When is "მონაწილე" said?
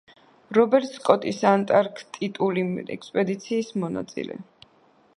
3.85-4.43